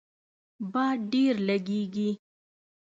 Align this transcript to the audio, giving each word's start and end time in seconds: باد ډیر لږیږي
باد 0.73 0.97
ډیر 1.13 1.33
لږیږي 1.47 2.09